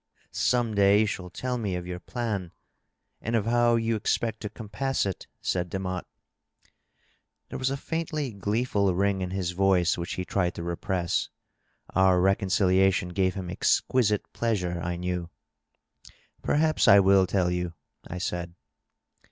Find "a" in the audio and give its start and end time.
7.69-7.77